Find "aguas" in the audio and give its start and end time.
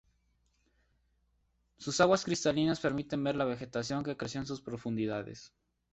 2.01-2.25